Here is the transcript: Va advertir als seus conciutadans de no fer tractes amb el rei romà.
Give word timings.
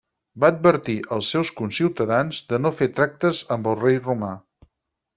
Va 0.43 0.47
advertir 0.53 0.95
als 1.17 1.29
seus 1.35 1.51
conciutadans 1.59 2.41
de 2.55 2.61
no 2.65 2.75
fer 2.81 2.91
tractes 3.01 3.45
amb 3.57 3.73
el 3.75 3.81
rei 3.87 4.05
romà. 4.11 4.35